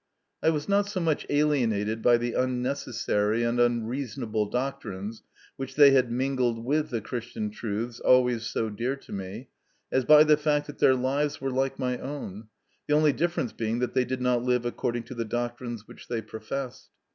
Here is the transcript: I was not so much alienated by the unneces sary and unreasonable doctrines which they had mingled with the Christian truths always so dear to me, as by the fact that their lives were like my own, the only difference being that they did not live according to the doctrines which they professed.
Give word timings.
I 0.41 0.49
was 0.49 0.67
not 0.67 0.87
so 0.89 0.99
much 0.99 1.27
alienated 1.29 2.01
by 2.01 2.17
the 2.17 2.31
unneces 2.31 2.95
sary 2.95 3.43
and 3.43 3.59
unreasonable 3.59 4.47
doctrines 4.49 5.21
which 5.57 5.75
they 5.75 5.91
had 5.91 6.11
mingled 6.11 6.65
with 6.65 6.89
the 6.89 7.01
Christian 7.01 7.51
truths 7.51 7.99
always 7.99 8.47
so 8.47 8.71
dear 8.71 8.95
to 8.95 9.11
me, 9.11 9.49
as 9.91 10.03
by 10.03 10.23
the 10.23 10.37
fact 10.37 10.65
that 10.65 10.79
their 10.79 10.95
lives 10.95 11.39
were 11.39 11.51
like 11.51 11.77
my 11.77 11.99
own, 11.99 12.47
the 12.87 12.95
only 12.95 13.13
difference 13.13 13.53
being 13.53 13.77
that 13.77 13.93
they 13.93 14.03
did 14.03 14.21
not 14.23 14.41
live 14.43 14.65
according 14.65 15.03
to 15.03 15.13
the 15.13 15.23
doctrines 15.23 15.87
which 15.87 16.07
they 16.07 16.23
professed. 16.23 16.89